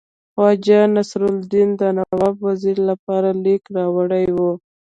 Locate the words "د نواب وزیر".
1.81-2.77